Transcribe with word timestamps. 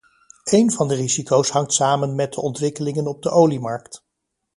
Een 0.43 0.71
van 0.71 0.87
de 0.87 0.95
risico’s 0.95 1.49
hangt 1.49 1.73
samen 1.73 2.15
met 2.15 2.33
de 2.33 2.41
ontwikkelingen 2.41 3.07
op 3.07 3.21
de 3.21 3.29
oliemarkt. 3.29 4.03